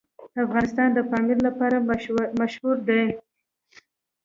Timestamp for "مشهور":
2.39-2.77